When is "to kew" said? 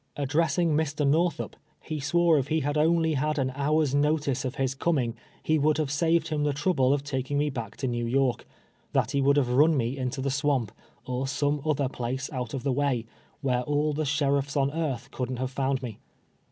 7.77-8.07